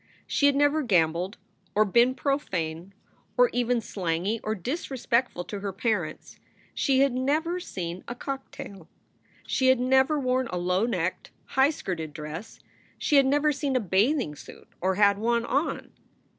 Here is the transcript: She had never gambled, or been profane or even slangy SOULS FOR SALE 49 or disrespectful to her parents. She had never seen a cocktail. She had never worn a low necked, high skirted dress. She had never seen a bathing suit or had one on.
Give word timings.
She 0.25 0.47
had 0.47 0.55
never 0.55 0.81
gambled, 0.81 1.37
or 1.75 1.85
been 1.85 2.15
profane 2.15 2.95
or 3.37 3.51
even 3.53 3.81
slangy 3.81 4.37
SOULS 4.37 4.39
FOR 4.39 4.41
SALE 4.41 4.41
49 4.41 4.41
or 4.43 4.55
disrespectful 4.59 5.43
to 5.43 5.59
her 5.59 5.71
parents. 5.71 6.39
She 6.73 7.01
had 7.01 7.13
never 7.13 7.59
seen 7.59 8.03
a 8.07 8.15
cocktail. 8.15 8.89
She 9.45 9.67
had 9.67 9.79
never 9.79 10.19
worn 10.19 10.47
a 10.47 10.57
low 10.57 10.87
necked, 10.87 11.29
high 11.53 11.69
skirted 11.69 12.13
dress. 12.13 12.57
She 12.97 13.17
had 13.17 13.27
never 13.27 13.51
seen 13.51 13.75
a 13.75 13.79
bathing 13.79 14.33
suit 14.33 14.69
or 14.81 14.95
had 14.95 15.19
one 15.19 15.45
on. 15.45 15.91